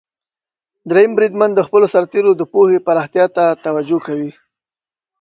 [0.89, 4.31] دریم بریدمن د خپلو سرتیرو د پوهې پراختیا ته توجه کوي.